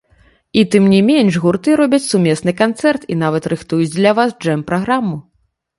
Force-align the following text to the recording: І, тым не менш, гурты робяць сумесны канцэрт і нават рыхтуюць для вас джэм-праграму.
І, 0.61 0.61
тым 0.75 0.87
не 0.93 1.01
менш, 1.09 1.37
гурты 1.43 1.75
робяць 1.81 2.01
сумесны 2.09 2.51
канцэрт 2.65 3.01
і 3.13 3.21
нават 3.23 3.43
рыхтуюць 3.55 3.95
для 3.99 4.11
вас 4.23 4.29
джэм-праграму. 4.41 5.15